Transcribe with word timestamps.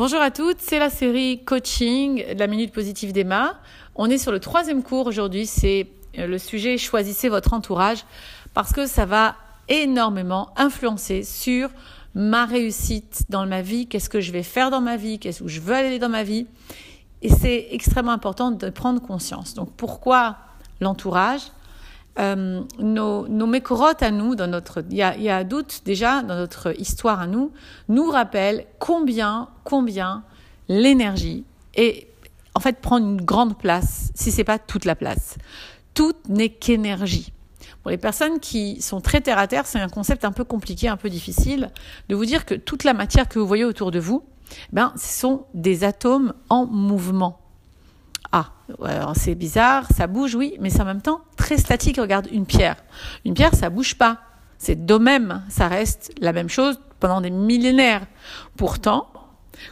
Bonjour 0.00 0.22
à 0.22 0.30
toutes, 0.30 0.60
c'est 0.60 0.78
la 0.78 0.88
série 0.88 1.44
coaching 1.44 2.24
de 2.32 2.38
la 2.38 2.46
Minute 2.46 2.72
Positive 2.72 3.12
d'Emma. 3.12 3.60
On 3.94 4.08
est 4.08 4.16
sur 4.16 4.32
le 4.32 4.40
troisième 4.40 4.82
cours 4.82 5.06
aujourd'hui, 5.06 5.44
c'est 5.44 5.88
euh, 6.16 6.26
le 6.26 6.38
sujet 6.38 6.78
choisissez 6.78 7.28
votre 7.28 7.52
entourage 7.52 8.06
parce 8.54 8.72
que 8.72 8.86
ça 8.86 9.04
va 9.04 9.36
énormément 9.68 10.54
influencer 10.56 11.22
sur 11.22 11.68
ma 12.14 12.46
réussite 12.46 13.24
dans 13.28 13.44
ma 13.44 13.60
vie, 13.60 13.88
qu'est-ce 13.88 14.08
que 14.08 14.22
je 14.22 14.32
vais 14.32 14.42
faire 14.42 14.70
dans 14.70 14.80
ma 14.80 14.96
vie, 14.96 15.18
qu'est-ce 15.18 15.44
où 15.44 15.48
je 15.48 15.60
veux 15.60 15.74
aller 15.74 15.98
dans 15.98 16.08
ma 16.08 16.22
vie. 16.22 16.46
Et 17.20 17.28
c'est 17.28 17.66
extrêmement 17.70 18.12
important 18.12 18.52
de 18.52 18.70
prendre 18.70 19.02
conscience. 19.02 19.52
Donc 19.52 19.70
pourquoi 19.76 20.38
l'entourage? 20.80 21.42
Euh, 22.18 22.62
nos, 22.78 23.28
nos 23.28 23.46
mécorotes 23.46 24.02
à 24.02 24.10
nous, 24.10 24.34
dans 24.34 24.48
notre, 24.48 24.82
doute 25.44 25.82
déjà 25.84 26.22
dans 26.22 26.36
notre 26.36 26.78
histoire 26.78 27.20
à 27.20 27.26
nous, 27.26 27.52
nous 27.88 28.10
rappellent 28.10 28.66
combien, 28.78 29.48
combien 29.64 30.24
l'énergie 30.68 31.44
et 31.74 32.08
en 32.54 32.60
fait 32.60 32.80
prend 32.80 32.98
une 32.98 33.20
grande 33.20 33.56
place, 33.58 34.10
si 34.14 34.32
c'est 34.32 34.44
pas 34.44 34.58
toute 34.58 34.84
la 34.84 34.96
place. 34.96 35.36
Tout 35.94 36.14
n'est 36.28 36.48
qu'énergie. 36.48 37.32
Pour 37.82 37.90
les 37.90 37.98
personnes 37.98 38.40
qui 38.40 38.82
sont 38.82 39.00
très 39.00 39.20
terre 39.20 39.38
à 39.38 39.46
terre, 39.46 39.66
c'est 39.66 39.80
un 39.80 39.88
concept 39.88 40.24
un 40.24 40.32
peu 40.32 40.44
compliqué, 40.44 40.88
un 40.88 40.96
peu 40.96 41.08
difficile 41.08 41.70
de 42.08 42.14
vous 42.14 42.24
dire 42.24 42.44
que 42.44 42.54
toute 42.54 42.84
la 42.84 42.92
matière 42.92 43.28
que 43.28 43.38
vous 43.38 43.46
voyez 43.46 43.64
autour 43.64 43.90
de 43.90 43.98
vous, 43.98 44.24
ben, 44.72 44.92
ce 44.96 45.20
sont 45.20 45.46
des 45.54 45.84
atomes 45.84 46.34
en 46.48 46.66
mouvement. 46.66 47.40
Ah, 48.32 48.52
c'est 49.14 49.34
bizarre, 49.34 49.86
ça 49.96 50.06
bouge, 50.06 50.34
oui, 50.34 50.56
mais 50.60 50.80
en 50.80 50.84
même 50.84 51.02
temps 51.02 51.22
statique. 51.58 51.98
Regarde 51.98 52.28
une 52.32 52.46
pierre. 52.46 52.76
Une 53.24 53.34
pierre, 53.34 53.54
ça 53.54 53.70
bouge 53.70 53.96
pas. 53.96 54.18
C'est 54.58 54.84
de 54.84 54.94
même, 54.96 55.42
ça 55.48 55.68
reste 55.68 56.12
la 56.20 56.32
même 56.32 56.50
chose 56.50 56.80
pendant 57.00 57.20
des 57.20 57.30
millénaires. 57.30 58.02
Pourtant, 58.56 59.08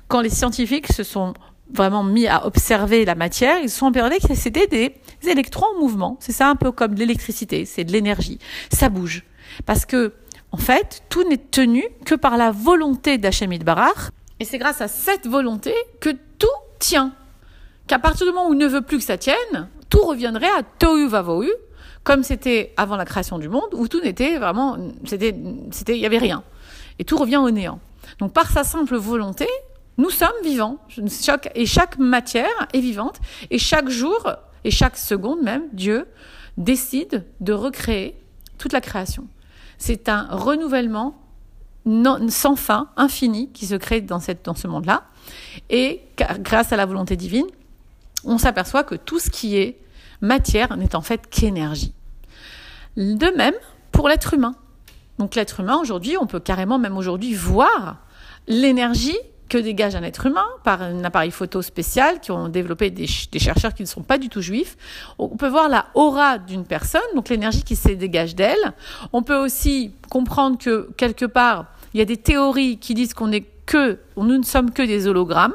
quand 0.08 0.22
les 0.22 0.30
scientifiques 0.30 0.90
se 0.92 1.02
sont 1.02 1.34
vraiment 1.72 2.02
mis 2.02 2.26
à 2.26 2.46
observer 2.46 3.04
la 3.04 3.14
matière, 3.14 3.58
ils 3.62 3.68
se 3.68 3.78
sont 3.78 3.92
persuadés 3.92 4.18
que 4.26 4.34
c'était 4.34 4.66
des 4.66 4.94
électrons 5.28 5.66
en 5.76 5.80
mouvement. 5.80 6.16
C'est 6.20 6.32
ça 6.32 6.48
un 6.48 6.56
peu 6.56 6.72
comme 6.72 6.94
l'électricité, 6.94 7.64
c'est 7.66 7.84
de 7.84 7.92
l'énergie. 7.92 8.38
Ça 8.72 8.88
bouge. 8.88 9.24
Parce 9.66 9.84
que, 9.84 10.14
en 10.52 10.56
fait, 10.56 11.02
tout 11.10 11.28
n'est 11.28 11.36
tenu 11.36 11.84
que 12.04 12.14
par 12.14 12.36
la 12.36 12.50
volonté 12.50 13.18
d'Hachem 13.18 13.56
Barach. 13.58 14.10
Et 14.40 14.44
c'est 14.44 14.58
grâce 14.58 14.80
à 14.80 14.88
cette 14.88 15.26
volonté 15.26 15.74
que 16.00 16.10
tout 16.38 16.46
tient 16.78 17.12
qu'à 17.86 17.98
partir 17.98 18.26
du 18.26 18.32
moment 18.32 18.48
où 18.48 18.54
il 18.54 18.58
ne 18.58 18.66
veut 18.66 18.82
plus 18.82 18.98
que 18.98 19.04
ça 19.04 19.18
tienne, 19.18 19.68
tout 19.90 20.02
reviendrait 20.02 20.50
à 20.50 20.62
tohu 20.62 21.08
vavohu, 21.08 21.50
comme 22.08 22.22
c'était 22.22 22.72
avant 22.78 22.96
la 22.96 23.04
création 23.04 23.38
du 23.38 23.50
monde, 23.50 23.68
où 23.74 23.86
tout 23.86 24.00
n'était 24.00 24.38
vraiment, 24.38 24.78
c'était, 25.04 25.36
c'était, 25.70 25.94
il 25.94 26.00
y 26.00 26.06
avait 26.06 26.16
rien. 26.16 26.42
Et 26.98 27.04
tout 27.04 27.18
revient 27.18 27.36
au 27.36 27.50
néant. 27.50 27.80
Donc, 28.18 28.32
par 28.32 28.50
sa 28.50 28.64
simple 28.64 28.96
volonté, 28.96 29.46
nous 29.98 30.08
sommes 30.08 30.40
vivants. 30.42 30.78
Et 31.54 31.66
chaque 31.66 31.98
matière 31.98 32.66
est 32.72 32.80
vivante. 32.80 33.18
Et 33.50 33.58
chaque 33.58 33.90
jour, 33.90 34.26
et 34.64 34.70
chaque 34.70 34.96
seconde 34.96 35.42
même, 35.42 35.64
Dieu 35.74 36.06
décide 36.56 37.26
de 37.40 37.52
recréer 37.52 38.18
toute 38.56 38.72
la 38.72 38.80
création. 38.80 39.26
C'est 39.76 40.08
un 40.08 40.28
renouvellement 40.30 41.20
sans 42.30 42.56
fin, 42.56 42.88
infini, 42.96 43.50
qui 43.52 43.66
se 43.66 43.74
crée 43.74 44.00
dans, 44.00 44.18
cette, 44.18 44.46
dans 44.46 44.54
ce 44.54 44.66
monde-là. 44.66 45.04
Et 45.68 46.00
grâce 46.40 46.72
à 46.72 46.78
la 46.78 46.86
volonté 46.86 47.16
divine, 47.16 47.48
on 48.24 48.38
s'aperçoit 48.38 48.82
que 48.82 48.94
tout 48.94 49.18
ce 49.18 49.28
qui 49.28 49.58
est 49.58 49.78
matière 50.22 50.74
n'est 50.78 50.96
en 50.96 51.02
fait 51.02 51.28
qu'énergie. 51.28 51.92
De 52.98 53.36
même 53.36 53.54
pour 53.92 54.08
l'être 54.08 54.34
humain. 54.34 54.56
Donc 55.20 55.36
l'être 55.36 55.60
humain, 55.60 55.78
aujourd'hui, 55.80 56.16
on 56.20 56.26
peut 56.26 56.40
carrément 56.40 56.78
même 56.78 56.96
aujourd'hui 56.96 57.32
voir 57.32 57.98
l'énergie 58.48 59.16
que 59.48 59.56
dégage 59.56 59.94
un 59.94 60.02
être 60.02 60.26
humain 60.26 60.44
par 60.64 60.82
un 60.82 61.04
appareil 61.04 61.30
photo 61.30 61.62
spécial 61.62 62.20
qui 62.20 62.32
ont 62.32 62.48
développé 62.48 62.90
des, 62.90 63.06
chercheurs 63.06 63.72
qui 63.72 63.82
ne 63.82 63.86
sont 63.86 64.02
pas 64.02 64.18
du 64.18 64.28
tout 64.28 64.42
juifs. 64.42 64.76
On 65.18 65.28
peut 65.28 65.48
voir 65.48 65.68
la 65.68 65.86
aura 65.94 66.38
d'une 66.38 66.64
personne, 66.64 67.00
donc 67.14 67.28
l'énergie 67.28 67.62
qui 67.62 67.76
se 67.76 67.88
dégage 67.90 68.34
d'elle. 68.34 68.74
On 69.12 69.22
peut 69.22 69.38
aussi 69.38 69.92
comprendre 70.10 70.58
que 70.58 70.90
quelque 70.96 71.24
part, 71.24 71.66
il 71.94 71.98
y 71.98 72.02
a 72.02 72.04
des 72.04 72.16
théories 72.16 72.78
qui 72.78 72.94
disent 72.94 73.14
qu'on 73.14 73.30
est 73.30 73.46
que, 73.64 74.00
nous 74.16 74.38
ne 74.38 74.42
sommes 74.42 74.72
que 74.72 74.82
des 74.82 75.06
hologrammes. 75.06 75.54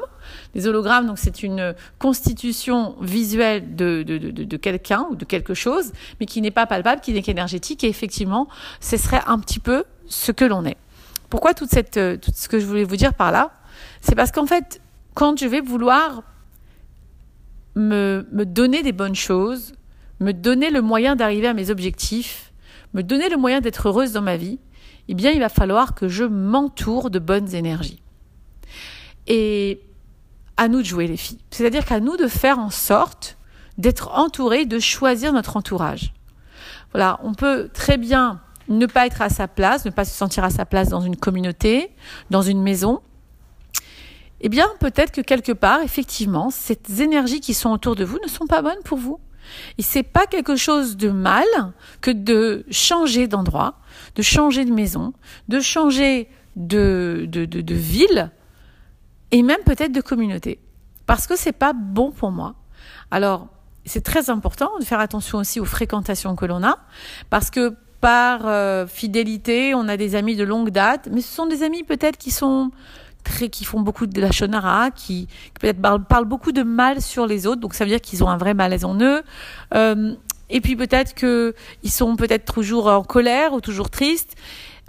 Les 0.54 0.66
hologrammes, 0.66 1.06
donc 1.06 1.18
c'est 1.18 1.42
une 1.42 1.74
constitution 1.98 2.96
visuelle 3.00 3.74
de, 3.74 4.02
de, 4.02 4.18
de, 4.18 4.44
de 4.44 4.56
quelqu'un 4.56 5.06
ou 5.10 5.16
de 5.16 5.24
quelque 5.24 5.54
chose, 5.54 5.92
mais 6.20 6.26
qui 6.26 6.40
n'est 6.40 6.50
pas 6.50 6.66
palpable, 6.66 7.00
qui 7.00 7.12
n'est 7.12 7.22
qu'énergétique. 7.22 7.84
Et 7.84 7.88
effectivement, 7.88 8.48
ce 8.80 8.96
serait 8.96 9.22
un 9.26 9.38
petit 9.38 9.60
peu 9.60 9.84
ce 10.06 10.32
que 10.32 10.44
l'on 10.44 10.64
est. 10.64 10.76
Pourquoi 11.30 11.54
toute 11.54 11.70
cette, 11.70 11.96
euh, 11.96 12.16
tout 12.16 12.30
ce 12.34 12.48
que 12.48 12.60
je 12.60 12.66
voulais 12.66 12.84
vous 12.84 12.96
dire 12.96 13.14
par 13.14 13.32
là? 13.32 13.50
C'est 14.00 14.14
parce 14.14 14.30
qu'en 14.30 14.46
fait, 14.46 14.80
quand 15.14 15.38
je 15.38 15.46
vais 15.46 15.60
vouloir 15.60 16.22
me, 17.74 18.26
me 18.30 18.44
donner 18.44 18.82
des 18.82 18.92
bonnes 18.92 19.16
choses, 19.16 19.74
me 20.20 20.32
donner 20.32 20.70
le 20.70 20.80
moyen 20.80 21.16
d'arriver 21.16 21.48
à 21.48 21.54
mes 21.54 21.70
objectifs, 21.70 22.52
me 22.92 23.02
donner 23.02 23.28
le 23.28 23.36
moyen 23.36 23.60
d'être 23.60 23.88
heureuse 23.88 24.12
dans 24.12 24.22
ma 24.22 24.36
vie, 24.36 24.60
eh 25.08 25.14
bien, 25.14 25.32
il 25.32 25.40
va 25.40 25.48
falloir 25.48 25.94
que 25.94 26.08
je 26.08 26.24
m'entoure 26.24 27.10
de 27.10 27.18
bonnes 27.18 27.54
énergies. 27.54 28.00
Et 29.26 29.80
à 30.56 30.68
nous 30.68 30.78
de 30.82 30.86
jouer 30.86 31.06
les 31.06 31.16
filles. 31.16 31.40
C'est-à-dire 31.50 31.84
qu'à 31.84 32.00
nous 32.00 32.16
de 32.16 32.28
faire 32.28 32.58
en 32.58 32.70
sorte 32.70 33.36
d'être 33.78 34.10
entourés, 34.12 34.66
de 34.66 34.78
choisir 34.78 35.32
notre 35.32 35.56
entourage. 35.56 36.12
Voilà, 36.92 37.18
on 37.22 37.34
peut 37.34 37.68
très 37.72 37.96
bien 37.96 38.40
ne 38.68 38.86
pas 38.86 39.06
être 39.06 39.20
à 39.20 39.28
sa 39.28 39.48
place, 39.48 39.84
ne 39.84 39.90
pas 39.90 40.04
se 40.04 40.16
sentir 40.16 40.44
à 40.44 40.50
sa 40.50 40.64
place 40.64 40.88
dans 40.88 41.00
une 41.00 41.16
communauté, 41.16 41.90
dans 42.30 42.42
une 42.42 42.62
maison. 42.62 43.00
Eh 44.40 44.48
bien, 44.48 44.68
peut-être 44.78 45.10
que 45.10 45.20
quelque 45.20 45.52
part, 45.52 45.80
effectivement, 45.82 46.50
ces 46.50 46.78
énergies 47.00 47.40
qui 47.40 47.54
sont 47.54 47.70
autour 47.70 47.96
de 47.96 48.04
vous 48.04 48.18
ne 48.22 48.28
sont 48.28 48.46
pas 48.46 48.62
bonnes 48.62 48.82
pour 48.84 48.98
vous. 48.98 49.18
Et 49.78 49.82
c'est 49.82 50.02
pas 50.02 50.26
quelque 50.26 50.56
chose 50.56 50.96
de 50.96 51.10
mal 51.10 51.44
que 52.00 52.10
de 52.10 52.64
changer 52.70 53.26
d'endroit, 53.26 53.78
de 54.14 54.22
changer 54.22 54.64
de 54.64 54.72
maison, 54.72 55.12
de 55.48 55.60
changer 55.60 56.28
de, 56.56 57.26
de, 57.28 57.44
de, 57.44 57.60
de 57.60 57.74
ville, 57.74 58.30
et 59.34 59.42
même 59.42 59.62
peut-être 59.66 59.90
de 59.90 60.00
communauté. 60.00 60.60
Parce 61.06 61.26
que 61.26 61.34
c'est 61.34 61.50
pas 61.52 61.72
bon 61.72 62.12
pour 62.12 62.30
moi. 62.30 62.54
Alors, 63.10 63.48
c'est 63.84 64.04
très 64.04 64.30
important 64.30 64.70
de 64.78 64.84
faire 64.84 65.00
attention 65.00 65.38
aussi 65.38 65.58
aux 65.58 65.64
fréquentations 65.64 66.36
que 66.36 66.46
l'on 66.46 66.62
a, 66.62 66.78
parce 67.30 67.50
que 67.50 67.74
par 68.00 68.46
euh, 68.46 68.86
fidélité, 68.86 69.74
on 69.74 69.88
a 69.88 69.96
des 69.96 70.14
amis 70.14 70.36
de 70.36 70.44
longue 70.44 70.70
date, 70.70 71.08
mais 71.10 71.20
ce 71.20 71.34
sont 71.34 71.46
des 71.46 71.64
amis 71.64 71.82
peut-être 71.82 72.16
qui 72.16 72.30
sont 72.30 72.70
très, 73.24 73.48
qui 73.48 73.64
font 73.64 73.80
beaucoup 73.80 74.06
de 74.06 74.20
la 74.20 74.30
shonara, 74.30 74.92
qui, 74.92 75.26
peut-être 75.60 75.80
parlent, 76.06 76.26
beaucoup 76.26 76.52
de 76.52 76.62
mal 76.62 77.02
sur 77.02 77.26
les 77.26 77.48
autres, 77.48 77.60
donc 77.60 77.74
ça 77.74 77.84
veut 77.84 77.90
dire 77.90 78.00
qu'ils 78.00 78.22
ont 78.22 78.28
un 78.28 78.36
vrai 78.36 78.54
malaise 78.54 78.84
en 78.84 78.96
eux. 79.00 79.24
Euh, 79.74 80.14
et 80.48 80.60
puis 80.60 80.76
peut-être 80.76 81.12
qu'ils 81.14 81.90
sont 81.90 82.14
peut-être 82.14 82.52
toujours 82.54 82.86
en 82.86 83.02
colère 83.02 83.52
ou 83.52 83.60
toujours 83.60 83.90
tristes. 83.90 84.36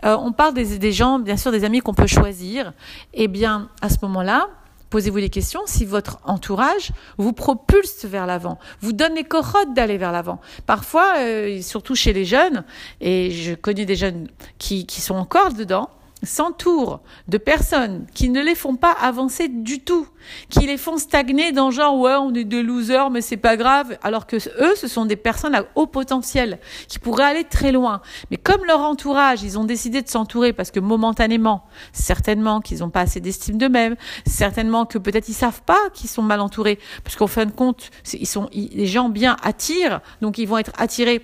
Euh, 0.03 0.17
on 0.19 0.31
parle 0.31 0.53
des, 0.53 0.91
gens, 0.91 1.19
bien 1.19 1.37
sûr, 1.37 1.51
des 1.51 1.63
amis 1.63 1.79
qu'on 1.79 1.93
peut 1.93 2.07
choisir. 2.07 2.73
Eh 3.13 3.27
bien, 3.27 3.69
à 3.81 3.89
ce 3.89 3.97
moment-là, 4.03 4.49
posez-vous 4.89 5.19
des 5.19 5.29
questions 5.29 5.61
si 5.65 5.85
votre 5.85 6.19
entourage 6.25 6.91
vous 7.17 7.33
propulse 7.33 8.05
vers 8.05 8.25
l'avant, 8.25 8.59
vous 8.81 8.93
donne 8.93 9.15
les 9.15 9.23
corottes 9.23 9.73
d'aller 9.73 9.97
vers 9.97 10.11
l'avant. 10.11 10.41
Parfois, 10.65 11.13
euh, 11.19 11.61
surtout 11.61 11.95
chez 11.95 12.13
les 12.13 12.25
jeunes, 12.25 12.63
et 13.01 13.31
je 13.31 13.53
connais 13.55 13.85
des 13.85 13.95
jeunes 13.95 14.27
qui 14.57 14.85
sont 14.89 15.15
encore 15.15 15.53
dedans, 15.53 15.89
s'entourent 16.25 17.01
de 17.27 17.37
personnes 17.37 18.05
qui 18.13 18.29
ne 18.29 18.41
les 18.41 18.55
font 18.55 18.75
pas 18.75 18.91
avancer 18.91 19.47
du 19.47 19.79
tout, 19.79 20.07
qui 20.49 20.65
les 20.65 20.77
font 20.77 20.97
stagner 20.97 21.51
dans 21.51 21.71
genre 21.71 21.97
ouais 21.99 22.15
on 22.15 22.33
est 22.33 22.43
des 22.43 22.63
losers 22.63 23.09
mais 23.09 23.21
c'est 23.21 23.37
pas 23.37 23.57
grave, 23.57 23.97
alors 24.03 24.27
que 24.27 24.35
eux 24.35 24.75
ce 24.75 24.87
sont 24.87 25.05
des 25.05 25.15
personnes 25.15 25.55
à 25.55 25.65
haut 25.75 25.87
potentiel 25.87 26.59
qui 26.87 26.99
pourraient 26.99 27.23
aller 27.23 27.43
très 27.43 27.71
loin. 27.71 28.01
Mais 28.31 28.37
comme 28.37 28.65
leur 28.65 28.81
entourage, 28.81 29.43
ils 29.43 29.57
ont 29.59 29.63
décidé 29.63 30.01
de 30.01 30.09
s'entourer 30.09 30.53
parce 30.53 30.71
que 30.71 30.79
momentanément, 30.79 31.65
certainement 31.93 32.61
qu'ils 32.61 32.79
n'ont 32.79 32.89
pas 32.89 33.01
assez 33.01 33.19
d'estime 33.19 33.57
d'eux-mêmes, 33.57 33.95
certainement 34.25 34.85
que 34.85 34.97
peut-être 34.97 35.29
ils 35.29 35.33
savent 35.33 35.61
pas 35.63 35.89
qu'ils 35.93 36.09
sont 36.09 36.21
mal 36.21 36.39
entourés, 36.39 36.79
parce 37.03 37.15
qu'en 37.15 37.27
fin 37.27 37.45
de 37.45 37.51
compte, 37.51 37.91
ils 38.13 38.27
sont 38.27 38.49
les 38.53 38.87
gens 38.87 39.09
bien 39.09 39.37
attirent, 39.43 40.01
donc 40.21 40.37
ils 40.37 40.47
vont 40.47 40.57
être 40.57 40.71
attirés 40.77 41.21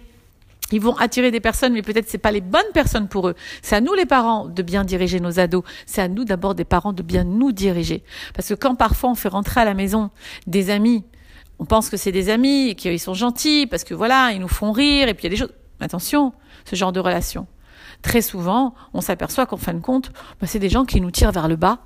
ils 0.71 0.81
vont 0.81 0.95
attirer 0.97 1.31
des 1.31 1.39
personnes, 1.39 1.73
mais 1.73 1.81
peut-être 1.81 2.09
c'est 2.09 2.17
pas 2.17 2.31
les 2.31 2.41
bonnes 2.41 2.61
personnes 2.73 3.07
pour 3.07 3.27
eux. 3.27 3.35
C'est 3.61 3.75
à 3.75 3.81
nous 3.81 3.93
les 3.93 4.05
parents 4.05 4.47
de 4.47 4.61
bien 4.61 4.83
diriger 4.83 5.19
nos 5.19 5.39
ados. 5.39 5.63
C'est 5.85 6.01
à 6.01 6.07
nous 6.07 6.25
d'abord 6.25 6.55
des 6.55 6.65
parents 6.65 6.93
de 6.93 7.03
bien 7.03 7.23
nous 7.23 7.51
diriger. 7.51 8.03
Parce 8.33 8.47
que 8.47 8.53
quand 8.53 8.75
parfois 8.75 9.11
on 9.11 9.15
fait 9.15 9.29
rentrer 9.29 9.61
à 9.61 9.65
la 9.65 9.73
maison 9.73 10.09
des 10.47 10.69
amis, 10.69 11.03
on 11.59 11.65
pense 11.65 11.89
que 11.89 11.97
c'est 11.97 12.11
des 12.11 12.29
amis 12.29 12.75
qu'ils 12.75 12.99
sont 12.99 13.13
gentils 13.13 13.67
parce 13.67 13.83
que 13.83 13.93
voilà, 13.93 14.31
ils 14.33 14.39
nous 14.39 14.47
font 14.47 14.71
rire 14.71 15.07
et 15.07 15.13
puis 15.13 15.23
il 15.23 15.25
y 15.25 15.27
a 15.27 15.35
des 15.35 15.37
choses. 15.37 15.53
Attention, 15.79 16.33
ce 16.65 16.75
genre 16.75 16.91
de 16.91 16.99
relation. 16.99 17.47
Très 18.01 18.21
souvent, 18.21 18.73
on 18.93 19.01
s'aperçoit 19.01 19.45
qu'en 19.45 19.57
fin 19.57 19.73
de 19.73 19.79
compte, 19.79 20.11
bah, 20.39 20.47
c'est 20.47 20.59
des 20.59 20.69
gens 20.69 20.85
qui 20.85 21.01
nous 21.01 21.11
tirent 21.11 21.31
vers 21.31 21.47
le 21.47 21.55
bas 21.55 21.79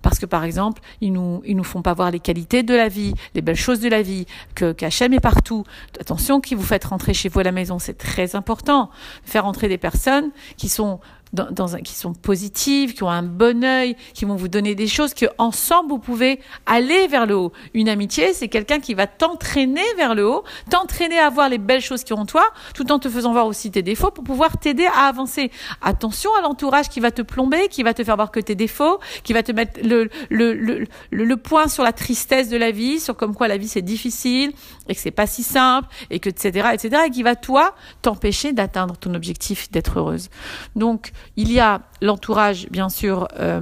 parce 0.00 0.18
que 0.18 0.26
par 0.26 0.44
exemple, 0.44 0.80
ils 1.00 1.12
nous 1.12 1.42
ils 1.44 1.56
nous 1.56 1.64
font 1.64 1.82
pas 1.82 1.94
voir 1.94 2.10
les 2.10 2.20
qualités 2.20 2.62
de 2.62 2.74
la 2.74 2.88
vie, 2.88 3.14
les 3.34 3.42
belles 3.42 3.56
choses 3.56 3.80
de 3.80 3.88
la 3.88 4.02
vie, 4.02 4.26
que 4.54 4.72
qu'Hachem 4.72 5.12
est 5.12 5.20
partout. 5.20 5.64
Attention, 6.00 6.40
qui 6.40 6.54
vous 6.54 6.62
faites 6.62 6.84
rentrer 6.84 7.14
chez 7.14 7.28
vous 7.28 7.40
à 7.40 7.42
la 7.42 7.52
maison, 7.52 7.78
c'est 7.78 7.98
très 7.98 8.34
important. 8.34 8.90
Faire 9.24 9.46
entrer 9.46 9.68
des 9.68 9.78
personnes 9.78 10.30
qui 10.56 10.68
sont 10.68 11.00
dans, 11.32 11.76
un, 11.76 11.80
qui 11.80 11.94
sont 11.94 12.12
positives, 12.12 12.94
qui 12.94 13.02
ont 13.02 13.10
un 13.10 13.22
bon 13.22 13.64
œil, 13.64 13.96
qui 14.14 14.24
vont 14.24 14.36
vous 14.36 14.48
donner 14.48 14.74
des 14.74 14.86
choses 14.86 15.14
que 15.14 15.26
ensemble 15.38 15.90
vous 15.90 15.98
pouvez 15.98 16.40
aller 16.66 17.06
vers 17.06 17.26
le 17.26 17.36
haut. 17.36 17.52
Une 17.74 17.88
amitié, 17.88 18.34
c'est 18.34 18.48
quelqu'un 18.48 18.80
qui 18.80 18.94
va 18.94 19.06
t'entraîner 19.06 19.82
vers 19.96 20.14
le 20.14 20.28
haut, 20.28 20.44
t'entraîner 20.70 21.18
à 21.18 21.30
voir 21.30 21.48
les 21.48 21.58
belles 21.58 21.80
choses 21.80 22.04
qui 22.04 22.12
ont 22.12 22.18
en 22.18 22.26
toi, 22.26 22.44
tout 22.74 22.92
en 22.92 22.98
te 22.98 23.08
faisant 23.08 23.32
voir 23.32 23.46
aussi 23.46 23.70
tes 23.70 23.82
défauts 23.82 24.10
pour 24.10 24.24
pouvoir 24.24 24.58
t'aider 24.58 24.86
à 24.86 25.06
avancer. 25.06 25.50
Attention 25.80 26.30
à 26.38 26.42
l'entourage 26.42 26.88
qui 26.88 27.00
va 27.00 27.10
te 27.10 27.22
plomber, 27.22 27.68
qui 27.68 27.82
va 27.82 27.94
te 27.94 28.04
faire 28.04 28.16
voir 28.16 28.30
que 28.30 28.40
tes 28.40 28.54
défauts, 28.54 29.00
qui 29.24 29.32
va 29.32 29.42
te 29.42 29.52
mettre 29.52 29.80
le, 29.82 30.08
le, 30.28 30.54
le, 30.54 30.86
le, 31.10 31.36
point 31.36 31.66
sur 31.68 31.82
la 31.82 31.92
tristesse 31.92 32.48
de 32.48 32.56
la 32.56 32.70
vie, 32.70 33.00
sur 33.00 33.16
comme 33.16 33.34
quoi 33.34 33.48
la 33.48 33.56
vie 33.56 33.68
c'est 33.68 33.82
difficile 33.82 34.52
et 34.88 34.94
que 34.94 35.00
c'est 35.00 35.10
pas 35.10 35.26
si 35.26 35.42
simple 35.42 35.88
et 36.10 36.20
que 36.20 36.28
etc 36.28 36.68
etc 36.72 37.02
et 37.06 37.10
qui 37.10 37.22
va 37.22 37.36
toi 37.36 37.74
t'empêcher 38.02 38.52
d'atteindre 38.52 38.96
ton 38.96 39.14
objectif 39.14 39.70
d'être 39.70 39.98
heureuse. 39.98 40.28
Donc 40.76 41.12
il 41.36 41.52
y 41.52 41.60
a 41.60 41.82
l'entourage 42.00 42.68
bien 42.70 42.88
sûr 42.88 43.28
euh, 43.38 43.60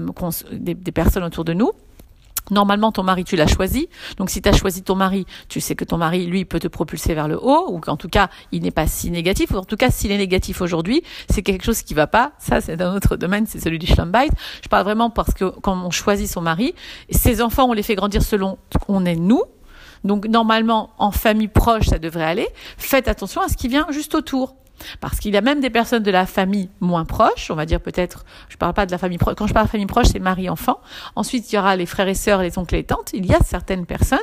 des, 0.53 0.75
personnes 0.93 1.25
autour 1.25 1.45
de 1.45 1.53
nous 1.53 1.73
Normalement, 2.51 2.91
ton 2.91 3.05
mari, 3.05 3.23
tu 3.25 3.37
l'as 3.37 3.47
choisi. 3.47 3.89
Donc, 4.17 4.29
si 4.29 4.43
tu 4.43 4.49
as 4.49 4.53
choisi 4.53 4.83
ton 4.83 4.97
mari, 4.97 5.25
tu 5.49 5.61
sais 5.61 5.77
que 5.77 5.85
ton 5.85 5.97
mari, 5.99 6.27
lui, 6.27 6.45
peut 6.45 6.59
te 6.59 6.67
propulser 6.67 7.15
vers 7.15 7.29
le 7.29 7.39
haut, 7.41 7.67
ou 7.71 7.79
qu'en 7.79 7.97
tout 7.97 8.09
cas, 8.09 8.29
il 8.51 8.63
n'est 8.63 8.73
pas 8.73 8.89
si 8.89 9.11
négatif, 9.11 9.53
ou 9.53 9.57
en 9.57 9.65
tout 9.65 9.77
cas, 9.77 9.91
s'il 9.91 10.11
est 10.11 10.19
négatif 10.19 10.61
aujourd'hui, 10.61 11.03
c'est 11.29 11.43
quelque 11.43 11.65
chose 11.65 11.83
qui 11.83 11.95
va 11.95 12.09
pas. 12.09 12.33
Ça, 12.39 12.61
c'est 12.61 12.81
un 12.81 12.95
autre 12.95 13.17
domaine, 13.17 13.47
c'est 13.47 13.61
celui 13.61 13.79
du 13.79 13.87
schlumbite. 13.87 14.33
Je 14.65 14.69
parle 14.69 14.85
vraiment 14.85 15.11
parce 15.11 15.33
que 15.33 15.45
quand 15.61 15.81
on 15.85 15.91
choisit 15.91 16.29
son 16.29 16.41
mari, 16.41 16.75
ses 17.11 17.41
enfants, 17.41 17.67
on 17.69 17.73
les 17.73 17.85
fait 17.85 17.95
grandir 17.95 18.23
selon 18.23 18.59
on 18.89 19.05
est 19.05 19.17
nous. 19.17 19.43
Donc, 20.03 20.27
normalement, 20.27 20.91
en 20.99 21.13
famille 21.13 21.49
proche, 21.49 21.87
ça 21.87 21.99
devrait 21.99 22.25
aller. 22.25 22.49
Faites 22.79 23.07
attention 23.07 23.43
à 23.43 23.49
ce 23.49 23.57
qui 23.57 23.69
vient 23.69 23.87
juste 23.91 24.15
autour. 24.15 24.57
Parce 25.01 25.19
qu'il 25.19 25.35
y 25.35 25.37
a 25.37 25.41
même 25.41 25.61
des 25.61 25.71
personnes 25.71 26.03
de 26.03 26.11
la 26.11 26.27
famille 26.27 26.69
moins 26.81 27.05
proche, 27.05 27.51
on 27.51 27.55
va 27.55 27.67
dire 27.67 27.81
peut-être, 27.81 28.25
je 28.49 28.57
parle 28.57 28.75
pas 28.75 28.87
de 28.87 28.91
la 28.91 28.99
famille 28.99 29.19
proche, 29.19 29.35
quand 29.37 29.47
je 29.47 29.55
parle 29.55 29.67
de 29.67 29.71
famille 29.71 29.87
proche, 29.87 30.07
c'est 30.13 30.19
mari-enfant. 30.19 30.81
Ensuite, 31.17 31.53
il 31.53 31.57
y 31.57 31.59
aura 31.59 31.77
les 31.77 31.87
frères 31.87 32.09
et 32.09 32.15
sœurs, 32.15 32.43
les 32.43 32.59
oncles 32.59 32.77
et 32.77 32.85
tantes. 32.85 33.11
Il 33.13 33.27
y 33.27 33.35
a 33.35 33.41
certaines 33.45 33.87
personnes 33.87 34.19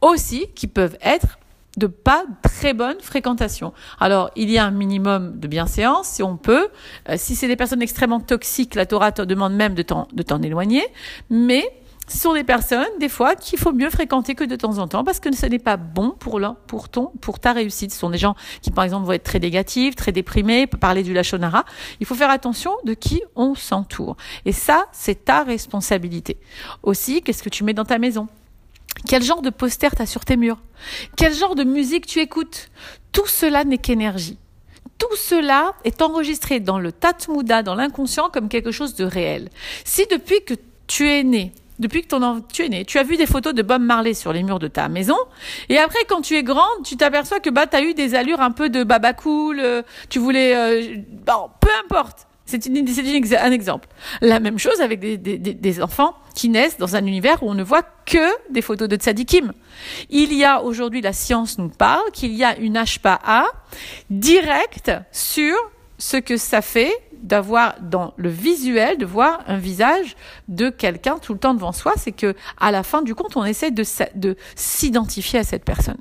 aussi 0.00 0.46
qui 0.54 0.66
peuvent 0.66 0.96
être 1.02 1.38
de 1.76 1.86
pas 1.86 2.24
très 2.42 2.74
bonne 2.74 3.00
fréquentation. 3.00 3.72
Alors, 4.00 4.30
il 4.36 4.50
y 4.50 4.58
a 4.58 4.64
un 4.64 4.70
minimum 4.70 5.38
de 5.38 5.46
bienséance, 5.46 6.08
si 6.08 6.22
on 6.22 6.36
peut. 6.36 6.68
Euh, 7.08 7.14
si 7.16 7.36
c'est 7.36 7.46
des 7.46 7.56
personnes 7.56 7.82
extrêmement 7.82 8.20
toxiques, 8.20 8.74
la 8.74 8.84
Torah 8.84 9.12
te 9.12 9.22
demande 9.22 9.54
même 9.54 9.74
de 9.74 9.82
t'en 9.82 10.42
éloigner. 10.42 10.84
Mais 11.30 11.64
ce 12.08 12.18
sont 12.18 12.32
des 12.32 12.44
personnes, 12.44 12.86
des 12.98 13.08
fois, 13.10 13.36
qu'il 13.36 13.58
faut 13.58 13.72
mieux 13.72 13.90
fréquenter 13.90 14.34
que 14.34 14.44
de 14.44 14.56
temps 14.56 14.78
en 14.78 14.88
temps 14.88 15.04
parce 15.04 15.20
que 15.20 15.34
ce 15.34 15.46
n'est 15.46 15.58
pas 15.58 15.76
bon 15.76 16.10
pour, 16.18 16.40
pour, 16.66 16.88
ton, 16.88 17.12
pour 17.20 17.38
ta 17.38 17.52
réussite. 17.52 17.92
Ce 17.92 17.98
sont 17.98 18.10
des 18.10 18.18
gens 18.18 18.34
qui, 18.62 18.70
par 18.70 18.84
exemple, 18.84 19.06
vont 19.06 19.12
être 19.12 19.24
très 19.24 19.38
négatifs, 19.38 19.94
très 19.94 20.10
déprimés, 20.10 20.66
parler 20.66 21.02
du 21.02 21.12
lachonara. 21.12 21.64
Il 22.00 22.06
faut 22.06 22.14
faire 22.14 22.30
attention 22.30 22.72
de 22.84 22.94
qui 22.94 23.22
on 23.36 23.54
s'entoure. 23.54 24.16
Et 24.46 24.52
ça, 24.52 24.86
c'est 24.92 25.26
ta 25.26 25.42
responsabilité. 25.42 26.38
Aussi, 26.82 27.22
qu'est-ce 27.22 27.42
que 27.42 27.50
tu 27.50 27.62
mets 27.62 27.74
dans 27.74 27.84
ta 27.84 27.98
maison? 27.98 28.26
Quel 29.06 29.22
genre 29.22 29.42
de 29.42 29.50
poster 29.50 29.90
t'as 29.94 30.06
sur 30.06 30.24
tes 30.24 30.36
murs? 30.36 30.58
Quel 31.16 31.34
genre 31.34 31.54
de 31.54 31.64
musique 31.64 32.06
tu 32.06 32.20
écoutes? 32.20 32.70
Tout 33.12 33.26
cela 33.26 33.64
n'est 33.64 33.78
qu'énergie. 33.78 34.38
Tout 34.96 35.14
cela 35.16 35.74
est 35.84 36.02
enregistré 36.02 36.58
dans 36.58 36.78
le 36.78 36.90
tatmuda, 36.90 37.62
dans 37.62 37.74
l'inconscient, 37.74 38.30
comme 38.30 38.48
quelque 38.48 38.72
chose 38.72 38.94
de 38.94 39.04
réel. 39.04 39.50
Si 39.84 40.06
depuis 40.10 40.42
que 40.44 40.54
tu 40.88 41.08
es 41.08 41.22
né, 41.22 41.52
depuis 41.78 42.02
que 42.02 42.08
ton 42.08 42.40
tu 42.52 42.64
es 42.64 42.68
né, 42.68 42.84
tu 42.84 42.98
as 42.98 43.02
vu 43.02 43.16
des 43.16 43.26
photos 43.26 43.54
de 43.54 43.62
Bob 43.62 43.82
Marley 43.82 44.14
sur 44.14 44.32
les 44.32 44.42
murs 44.42 44.58
de 44.58 44.68
ta 44.68 44.88
maison, 44.88 45.16
et 45.68 45.78
après 45.78 46.04
quand 46.08 46.20
tu 46.20 46.34
es 46.36 46.42
grande, 46.42 46.84
tu 46.84 46.96
t'aperçois 46.96 47.40
que 47.40 47.50
bah 47.50 47.66
as 47.72 47.82
eu 47.82 47.94
des 47.94 48.14
allures 48.14 48.40
un 48.40 48.50
peu 48.50 48.68
de 48.68 48.84
baba 48.84 49.12
cool, 49.12 49.60
euh, 49.60 49.82
tu 50.08 50.18
voulais, 50.18 50.56
euh, 50.56 50.96
bon, 51.26 51.50
peu 51.60 51.70
importe. 51.84 52.26
C'est 52.48 52.66
un 53.36 53.52
exemple. 53.52 53.88
La 54.22 54.40
même 54.40 54.58
chose 54.58 54.80
avec 54.80 55.00
des, 55.00 55.18
des, 55.18 55.36
des, 55.36 55.82
enfants 55.82 56.14
qui 56.34 56.48
naissent 56.48 56.78
dans 56.78 56.96
un 56.96 57.04
univers 57.04 57.42
où 57.42 57.50
on 57.50 57.54
ne 57.54 57.62
voit 57.62 57.82
que 58.06 58.26
des 58.50 58.62
photos 58.62 58.88
de 58.88 58.96
tzadikim. 58.96 59.52
Il 60.08 60.32
y 60.32 60.44
a 60.44 60.62
aujourd'hui, 60.62 61.02
la 61.02 61.12
science 61.12 61.58
nous 61.58 61.68
parle 61.68 62.10
qu'il 62.12 62.32
y 62.32 62.44
a 62.44 62.56
une 62.56 62.82
HPA 62.82 63.44
directe 64.08 64.92
sur 65.12 65.54
ce 65.98 66.16
que 66.16 66.38
ça 66.38 66.62
fait 66.62 66.92
d'avoir 67.22 67.76
dans 67.80 68.14
le 68.16 68.28
visuel, 68.28 68.98
de 68.98 69.06
voir 69.06 69.40
un 69.46 69.58
visage 69.58 70.16
de 70.48 70.70
quelqu'un 70.70 71.18
tout 71.18 71.32
le 71.32 71.38
temps 71.38 71.54
devant 71.54 71.72
soi, 71.72 71.92
c'est 71.96 72.12
que 72.12 72.34
à 72.58 72.70
la 72.70 72.82
fin 72.82 73.02
du 73.02 73.14
compte, 73.14 73.36
on 73.36 73.44
essaie 73.44 73.70
de, 73.70 73.84
de 74.14 74.36
s'identifier 74.54 75.40
à 75.40 75.44
cette 75.44 75.64
personne. 75.64 76.00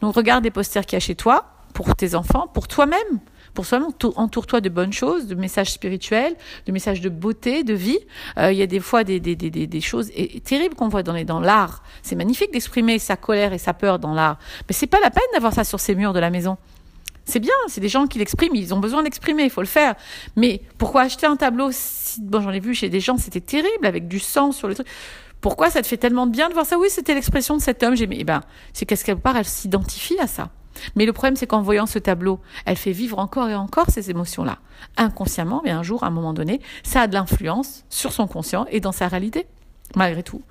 Donc 0.00 0.14
regarde 0.14 0.42
des 0.42 0.50
posters 0.50 0.86
qu'il 0.86 0.96
y 0.96 0.98
a 0.98 1.00
chez 1.00 1.14
toi, 1.14 1.46
pour 1.74 1.94
tes 1.96 2.14
enfants, 2.14 2.46
pour 2.46 2.68
toi-même. 2.68 3.20
Pour 3.52 3.66
soi-même, 3.66 3.90
entoure-toi 4.16 4.60
de 4.60 4.68
bonnes 4.68 4.92
choses, 4.92 5.26
de 5.26 5.34
messages 5.36 5.72
spirituels, 5.72 6.34
de 6.66 6.72
messages 6.72 7.00
de 7.00 7.08
beauté, 7.08 7.62
de 7.62 7.74
vie. 7.74 7.98
Euh, 8.36 8.50
il 8.50 8.58
y 8.58 8.62
a 8.62 8.66
des 8.66 8.80
fois 8.80 9.04
des, 9.04 9.20
des, 9.20 9.36
des, 9.36 9.50
des 9.50 9.80
choses 9.80 10.10
terribles 10.44 10.74
qu'on 10.74 10.88
voit 10.88 11.04
dans, 11.04 11.22
dans 11.24 11.40
l'art. 11.40 11.82
C'est 12.02 12.16
magnifique 12.16 12.52
d'exprimer 12.52 12.98
sa 12.98 13.16
colère 13.16 13.52
et 13.52 13.58
sa 13.58 13.72
peur 13.72 13.98
dans 14.00 14.12
l'art. 14.12 14.38
Mais 14.68 14.72
c'est 14.72 14.88
pas 14.88 14.98
la 15.00 15.10
peine 15.10 15.22
d'avoir 15.34 15.52
ça 15.52 15.62
sur 15.62 15.78
ces 15.78 15.94
murs 15.94 16.12
de 16.12 16.18
la 16.18 16.30
maison. 16.30 16.56
C'est 17.24 17.40
bien, 17.40 17.54
c'est 17.68 17.80
des 17.80 17.88
gens 17.88 18.06
qui 18.06 18.18
l'expriment, 18.18 18.54
ils 18.54 18.74
ont 18.74 18.80
besoin 18.80 19.02
d'exprimer, 19.02 19.44
il 19.44 19.50
faut 19.50 19.62
le 19.62 19.66
faire. 19.66 19.94
Mais 20.36 20.60
pourquoi 20.78 21.02
acheter 21.02 21.26
un 21.26 21.36
tableau 21.36 21.70
si... 21.72 22.20
Bon, 22.20 22.40
j'en 22.40 22.50
ai 22.50 22.60
vu 22.60 22.74
chez 22.74 22.88
des 22.88 23.00
gens, 23.00 23.16
c'était 23.16 23.40
terrible, 23.40 23.86
avec 23.86 24.08
du 24.08 24.18
sang 24.18 24.52
sur 24.52 24.68
le 24.68 24.74
truc. 24.74 24.86
Pourquoi 25.40 25.70
ça 25.70 25.82
te 25.82 25.86
fait 25.86 25.96
tellement 25.96 26.26
de 26.26 26.32
bien 26.32 26.48
de 26.48 26.54
voir 26.54 26.64
ça? 26.64 26.78
Oui, 26.78 26.88
c'était 26.90 27.14
l'expression 27.14 27.56
de 27.56 27.60
cet 27.60 27.82
homme. 27.82 27.96
J'ai 27.96 28.08
eh 28.10 28.24
ben, 28.24 28.40
c'est 28.72 28.86
qu'est-ce 28.86 29.04
qu'elle 29.04 29.18
part, 29.18 29.36
elle 29.36 29.44
s'identifie 29.44 30.18
à 30.18 30.26
ça. 30.26 30.50
Mais 30.96 31.06
le 31.06 31.12
problème, 31.12 31.36
c'est 31.36 31.46
qu'en 31.46 31.62
voyant 31.62 31.86
ce 31.86 31.98
tableau, 31.98 32.40
elle 32.66 32.76
fait 32.76 32.92
vivre 32.92 33.18
encore 33.18 33.48
et 33.48 33.54
encore 33.54 33.86
ces 33.90 34.10
émotions-là. 34.10 34.58
Inconsciemment, 34.96 35.60
mais 35.64 35.70
un 35.70 35.82
jour, 35.82 36.02
à 36.04 36.08
un 36.08 36.10
moment 36.10 36.32
donné, 36.32 36.60
ça 36.82 37.02
a 37.02 37.06
de 37.06 37.14
l'influence 37.14 37.84
sur 37.90 38.12
son 38.12 38.26
conscient 38.26 38.66
et 38.70 38.80
dans 38.80 38.92
sa 38.92 39.08
réalité, 39.08 39.46
malgré 39.96 40.22
tout. 40.22 40.42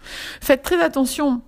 Faites 0.42 0.62
très 0.62 0.82
attention 0.82 1.42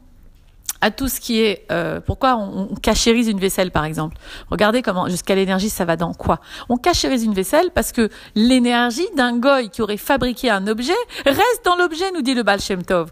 à 0.82 0.92
tout 0.92 1.08
ce 1.08 1.20
qui 1.20 1.42
est 1.42 1.66
euh, 1.72 2.00
pourquoi 2.00 2.36
on, 2.38 2.70
on, 2.72 2.76
cachérise 2.76 3.28
une 3.28 3.40
vaisselle 3.40 3.72
par 3.72 3.86
exemple? 3.86 4.18
Regardez 4.50 4.82
comment 4.82 5.08
jusqu'à 5.08 5.36
l'énergie 5.36 5.70
ça 5.70 5.86
va 5.86 5.96
dans 5.96 6.14
quoi? 6.14 6.40
On 6.70 6.78
cachérise 6.78 7.24
une 7.24 7.34
vaisselle 7.34 7.72
parce 7.74 7.92
que 7.92 8.10
l'énergie 8.36 9.08
d'un 9.16 9.38
goy 9.38 9.70
qui 9.70 9.82
aurait 9.82 9.98
fabriqué 9.98 10.50
un 10.50 10.68
objet 10.68 10.94
reste 11.26 11.66
dans 11.66 11.76
l'objet, 11.76 12.12
nous 12.14 12.22
dit 12.22 12.34
le 12.34 12.44
Baal 12.44 12.60
Shem 12.60 12.84
Tov. 12.84 13.12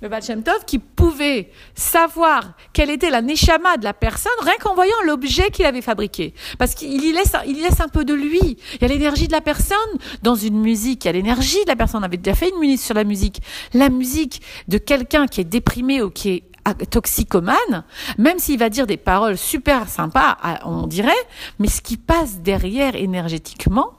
Le 0.00 0.08
Baal 0.08 0.22
Shem 0.22 0.44
Tov 0.44 0.64
qui 0.64 0.78
pouvait 0.78 1.50
savoir 1.74 2.52
quelle 2.72 2.88
était 2.88 3.10
la 3.10 3.20
neshama 3.20 3.78
de 3.78 3.84
la 3.84 3.92
personne 3.92 4.30
rien 4.42 4.54
qu'en 4.60 4.74
voyant 4.74 4.94
l'objet 5.04 5.50
qu'il 5.50 5.64
avait 5.64 5.82
fabriqué. 5.82 6.34
Parce 6.56 6.76
qu'il 6.76 7.02
y 7.04 7.12
laisse, 7.12 7.32
il 7.48 7.60
laisse 7.60 7.80
un 7.80 7.88
peu 7.88 8.04
de 8.04 8.14
lui. 8.14 8.58
Il 8.74 8.82
y 8.82 8.84
a 8.84 8.88
l'énergie 8.88 9.26
de 9.26 9.32
la 9.32 9.40
personne 9.40 9.76
dans 10.22 10.36
une 10.36 10.60
musique. 10.60 11.04
Il 11.04 11.08
y 11.08 11.10
a 11.10 11.12
l'énergie 11.12 11.64
de 11.64 11.68
la 11.68 11.74
personne. 11.74 12.00
On 12.00 12.04
avait 12.04 12.16
déjà 12.16 12.36
fait 12.36 12.50
une 12.50 12.60
minute 12.60 12.80
sur 12.80 12.94
la 12.94 13.02
musique. 13.02 13.42
La 13.74 13.88
musique 13.88 14.40
de 14.68 14.78
quelqu'un 14.78 15.26
qui 15.26 15.40
est 15.40 15.44
déprimé 15.44 16.00
ou 16.00 16.10
qui 16.10 16.30
est 16.30 16.47
toxicomane, 16.74 17.84
même 18.18 18.38
s'il 18.38 18.58
va 18.58 18.68
dire 18.68 18.86
des 18.86 18.96
paroles 18.96 19.36
super 19.36 19.88
sympas, 19.88 20.36
on 20.64 20.86
dirait, 20.86 21.12
mais 21.58 21.68
ce 21.68 21.80
qui 21.80 21.96
passe 21.96 22.40
derrière 22.40 22.96
énergétiquement, 22.96 23.92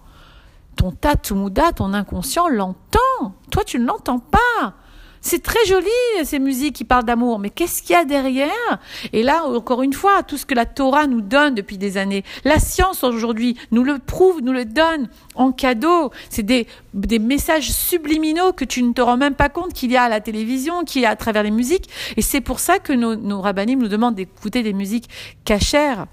ton 0.75 0.91
tatumuda, 0.91 1.73
ton 1.73 1.93
inconscient 1.93 2.47
l'entend. 2.47 3.35
Toi, 3.51 3.63
tu 3.65 3.79
ne 3.79 3.85
l'entends 3.85 4.19
pas. 4.19 4.73
C'est 5.21 5.43
très 5.43 5.63
joli, 5.65 5.87
ces 6.23 6.39
musiques 6.39 6.75
qui 6.75 6.85
parlent 6.85 7.03
d'amour, 7.03 7.39
mais 7.39 7.49
qu'est-ce 7.49 7.81
qu'il 7.81 7.91
y 7.91 7.95
a 7.95 8.05
derrière? 8.05 8.79
Et 9.11 9.23
là, 9.23 9.43
encore 9.45 9.81
une 9.81 9.93
fois, 9.93 10.23
tout 10.23 10.37
ce 10.37 10.45
que 10.45 10.55
la 10.55 10.65
Torah 10.65 11.07
nous 11.07 11.21
donne 11.21 11.55
depuis 11.55 11.77
des 11.77 11.97
années, 11.97 12.23
la 12.45 12.59
science 12.59 13.03
aujourd'hui 13.03 13.57
nous 13.71 13.83
le 13.83 13.99
prouve, 13.99 14.41
nous 14.41 14.53
le 14.53 14.65
donne 14.65 15.09
en 15.35 15.51
cadeau. 15.51 16.11
C'est 16.29 16.43
des, 16.43 16.67
messages 17.19 17.71
subliminaux 17.71 18.53
que 18.53 18.65
tu 18.65 18.81
ne 18.81 18.93
te 18.93 19.01
rends 19.01 19.17
même 19.17 19.35
pas 19.35 19.49
compte 19.49 19.73
qu'il 19.73 19.91
y 19.91 19.97
a 19.97 20.03
à 20.03 20.09
la 20.09 20.21
télévision, 20.21 20.83
qu'il 20.83 21.01
y 21.01 21.05
a 21.05 21.09
à 21.09 21.15
travers 21.15 21.43
les 21.43 21.51
musiques. 21.51 21.89
Et 22.17 22.21
c'est 22.21 22.41
pour 22.41 22.59
ça 22.59 22.79
que 22.79 22.93
nos, 22.93 23.15
nos 23.15 23.41
rabbinim 23.41 23.79
nous 23.79 23.87
demandent 23.87 24.15
d'écouter 24.15 24.63
des 24.63 24.73
musiques 24.73 25.09
cachères. 25.43 26.07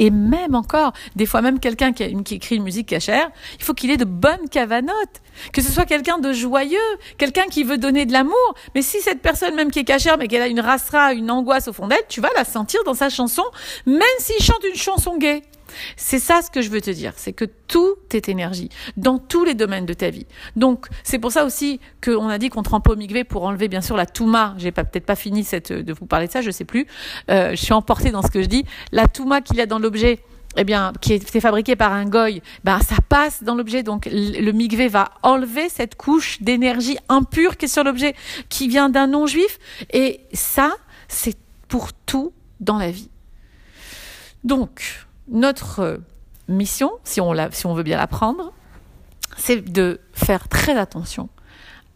Et 0.00 0.10
même 0.10 0.54
encore, 0.54 0.94
des 1.14 1.26
fois 1.26 1.42
même 1.42 1.60
quelqu'un 1.60 1.92
qui, 1.92 2.04
écrit 2.04 2.56
une 2.56 2.62
musique 2.62 2.88
cachère, 2.88 3.30
il 3.58 3.64
faut 3.64 3.74
qu'il 3.74 3.90
ait 3.90 3.98
de 3.98 4.06
bonnes 4.06 4.48
cavanotes, 4.50 5.20
que 5.52 5.60
ce 5.60 5.70
soit 5.70 5.84
quelqu'un 5.84 6.18
de 6.18 6.32
joyeux, 6.32 6.78
quelqu'un 7.18 7.44
qui 7.50 7.64
veut 7.64 7.76
donner 7.76 8.06
de 8.06 8.12
l'amour. 8.12 8.54
Mais 8.74 8.80
si 8.80 9.02
cette 9.02 9.20
personne 9.20 9.54
même 9.54 9.70
qui 9.70 9.80
est 9.80 9.84
cachère, 9.84 10.16
mais 10.16 10.26
qu'elle 10.26 10.40
a 10.40 10.48
une 10.48 10.60
rasra, 10.60 11.12
une 11.12 11.30
angoisse 11.30 11.68
au 11.68 11.74
fond 11.74 11.86
d'elle, 11.86 12.02
tu 12.08 12.22
vas 12.22 12.30
la 12.34 12.46
sentir 12.46 12.82
dans 12.84 12.94
sa 12.94 13.10
chanson, 13.10 13.44
même 13.84 14.00
s'il 14.18 14.42
chante 14.42 14.64
une 14.64 14.78
chanson 14.78 15.18
gay. 15.18 15.42
C'est 15.96 16.18
ça 16.18 16.42
ce 16.42 16.50
que 16.50 16.62
je 16.62 16.70
veux 16.70 16.80
te 16.80 16.90
dire, 16.90 17.12
c'est 17.16 17.32
que 17.32 17.44
tout 17.44 17.96
est 18.12 18.28
énergie, 18.28 18.68
dans 18.96 19.18
tous 19.18 19.44
les 19.44 19.54
domaines 19.54 19.86
de 19.86 19.94
ta 19.94 20.10
vie. 20.10 20.26
Donc, 20.56 20.86
c'est 21.04 21.18
pour 21.18 21.32
ça 21.32 21.44
aussi 21.44 21.80
qu'on 22.02 22.28
a 22.28 22.38
dit 22.38 22.48
qu'on 22.48 22.62
trempe 22.62 22.88
au 22.88 22.96
migvé 22.96 23.24
pour 23.24 23.44
enlever 23.44 23.68
bien 23.68 23.80
sûr 23.80 23.96
la 23.96 24.06
touma. 24.06 24.54
J'ai 24.58 24.72
peut-être 24.72 25.06
pas 25.06 25.16
fini 25.16 25.44
cette, 25.44 25.72
de 25.72 25.92
vous 25.92 26.06
parler 26.06 26.26
de 26.26 26.32
ça, 26.32 26.42
je 26.42 26.50
sais 26.50 26.64
plus. 26.64 26.86
Euh, 27.30 27.50
je 27.50 27.56
suis 27.56 27.72
emportée 27.72 28.10
dans 28.10 28.22
ce 28.22 28.30
que 28.30 28.42
je 28.42 28.48
dis. 28.48 28.64
La 28.92 29.06
touma 29.06 29.40
qu'il 29.40 29.56
y 29.56 29.60
a 29.60 29.66
dans 29.66 29.78
l'objet, 29.78 30.20
eh 30.56 30.64
bien, 30.64 30.92
qui 31.00 31.14
est 31.14 31.40
fabriqué 31.40 31.76
par 31.76 31.92
un 31.92 32.06
goy, 32.06 32.42
ben 32.64 32.80
ça 32.80 32.96
passe 33.08 33.42
dans 33.42 33.54
l'objet. 33.54 33.82
Donc 33.82 34.08
le 34.10 34.50
migvé 34.50 34.88
va 34.88 35.10
enlever 35.22 35.68
cette 35.68 35.94
couche 35.94 36.42
d'énergie 36.42 36.98
impure 37.08 37.56
qui 37.56 37.66
est 37.66 37.68
sur 37.68 37.84
l'objet, 37.84 38.14
qui 38.48 38.68
vient 38.68 38.88
d'un 38.88 39.06
non-juif. 39.06 39.58
Et 39.92 40.20
ça, 40.32 40.72
c'est 41.08 41.36
pour 41.68 41.92
tout 41.92 42.32
dans 42.58 42.78
la 42.78 42.90
vie. 42.90 43.10
Donc, 44.44 45.06
notre 45.30 46.00
mission, 46.48 46.92
si 47.04 47.20
on, 47.20 47.32
veut 47.74 47.82
bien 47.82 47.96
la 47.96 48.06
prendre, 48.06 48.52
c'est 49.36 49.60
de 49.60 50.00
faire 50.12 50.48
très 50.48 50.76
attention 50.76 51.28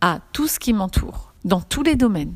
à 0.00 0.20
tout 0.32 0.46
ce 0.46 0.58
qui 0.58 0.72
m'entoure, 0.72 1.32
dans 1.44 1.60
tous 1.60 1.82
les 1.82 1.96
domaines, 1.96 2.34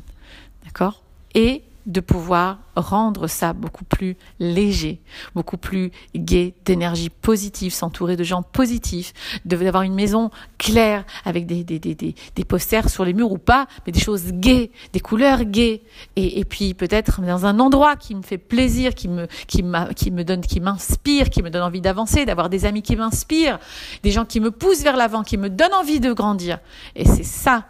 d'accord? 0.65 1.03
Et 1.33 1.63
de 1.85 1.99
pouvoir 2.01 2.59
rendre 2.75 3.27
ça 3.27 3.53
beaucoup 3.53 3.83
plus 3.83 4.15
léger, 4.39 5.01
beaucoup 5.35 5.57
plus 5.57 5.91
gai, 6.15 6.53
d'énergie 6.65 7.09
positive, 7.09 7.73
s'entourer 7.73 8.15
de 8.15 8.23
gens 8.23 8.41
positifs, 8.41 9.13
d'avoir 9.45 9.83
une 9.83 9.95
maison 9.95 10.29
claire 10.57 11.05
avec 11.25 11.45
des, 11.45 11.63
des, 11.63 11.79
des, 11.79 11.95
des, 11.95 12.45
posters 12.45 12.89
sur 12.89 13.05
les 13.05 13.13
murs 13.13 13.31
ou 13.31 13.37
pas, 13.37 13.67
mais 13.85 13.91
des 13.91 13.99
choses 13.99 14.31
gaies, 14.31 14.71
des 14.93 14.99
couleurs 14.99 15.43
gaies, 15.43 15.81
et, 16.15 16.39
et 16.39 16.45
puis 16.45 16.73
peut-être 16.73 17.21
dans 17.21 17.45
un 17.45 17.59
endroit 17.59 17.95
qui 17.95 18.15
me 18.15 18.21
fait 18.21 18.37
plaisir, 18.37 18.93
qui 18.93 19.07
me, 19.07 19.27
qui 19.47 19.63
qui 19.95 20.11
me 20.11 20.23
donne, 20.23 20.41
qui 20.41 20.59
m'inspire, 20.59 21.29
qui 21.29 21.43
me 21.43 21.49
donne 21.49 21.63
envie 21.63 21.81
d'avancer, 21.81 22.25
d'avoir 22.25 22.49
des 22.49 22.65
amis 22.65 22.81
qui 22.81 22.95
m'inspirent, 22.95 23.59
des 24.03 24.11
gens 24.11 24.25
qui 24.25 24.39
me 24.39 24.51
poussent 24.51 24.83
vers 24.83 24.97
l'avant, 24.97 25.23
qui 25.23 25.37
me 25.37 25.49
donnent 25.49 25.73
envie 25.73 25.99
de 25.99 26.13
grandir. 26.13 26.59
Et 26.95 27.05
c'est 27.05 27.23
ça 27.23 27.65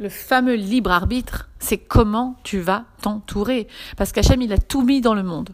le 0.00 0.08
fameux 0.08 0.54
libre 0.54 0.90
arbitre, 0.90 1.50
c'est 1.58 1.76
comment 1.76 2.36
tu 2.42 2.58
vas 2.58 2.84
t'entourer. 3.02 3.68
Parce 3.98 4.12
qu'Hachem, 4.12 4.40
il 4.40 4.52
a 4.52 4.58
tout 4.58 4.82
mis 4.82 5.02
dans 5.02 5.14
le 5.14 5.22
monde. 5.22 5.50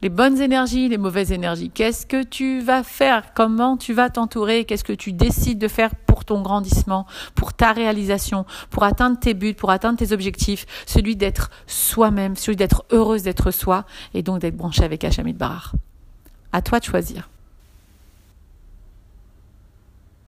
Les 0.00 0.08
bonnes 0.08 0.40
énergies, 0.40 0.88
les 0.88 0.96
mauvaises 0.96 1.32
énergies. 1.32 1.70
Qu'est-ce 1.70 2.06
que 2.06 2.22
tu 2.22 2.60
vas 2.60 2.84
faire? 2.84 3.34
Comment 3.34 3.76
tu 3.76 3.92
vas 3.92 4.08
t'entourer? 4.08 4.64
Qu'est-ce 4.64 4.84
que 4.84 4.94
tu 4.94 5.12
décides 5.12 5.58
de 5.58 5.68
faire 5.68 5.94
pour 5.94 6.24
ton 6.24 6.40
grandissement, 6.40 7.04
pour 7.34 7.52
ta 7.52 7.72
réalisation, 7.72 8.46
pour 8.70 8.84
atteindre 8.84 9.18
tes 9.18 9.34
buts, 9.34 9.54
pour 9.54 9.70
atteindre 9.70 9.98
tes 9.98 10.12
objectifs? 10.12 10.64
Celui 10.86 11.16
d'être 11.16 11.50
soi-même, 11.66 12.36
celui 12.36 12.56
d'être 12.56 12.84
heureuse 12.92 13.24
d'être 13.24 13.50
soi 13.50 13.84
et 14.14 14.22
donc 14.22 14.38
d'être 14.38 14.56
branché 14.56 14.84
avec 14.84 15.02
Hachem 15.04 15.30
Barar. 15.32 15.74
À 16.52 16.62
toi 16.62 16.78
de 16.78 16.84
choisir. 16.84 17.28